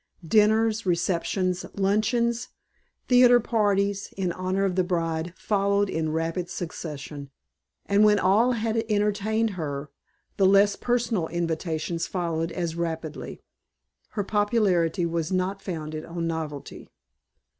[0.27, 2.47] Dinners, receptions, luncheons,
[3.07, 7.29] theatre parties, in honor of the bride, followed in rapid succession,
[7.85, 9.91] and when all had entertained her,
[10.37, 13.41] the less personal invitations followed as rapidly.
[14.17, 16.89] Her popularity was not founded on novelty.